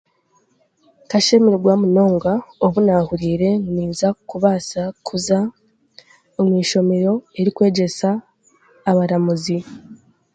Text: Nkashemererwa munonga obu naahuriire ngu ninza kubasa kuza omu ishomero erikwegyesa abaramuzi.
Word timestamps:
Nkashemererwa 1.05 1.73
munonga 1.81 2.33
obu 2.65 2.79
naahuriire 2.85 3.49
ngu 3.59 3.69
ninza 3.75 4.07
kubasa 4.29 4.81
kuza 5.05 5.37
omu 6.39 6.53
ishomero 6.63 7.13
erikwegyesa 7.39 8.09
abaramuzi. 8.89 9.57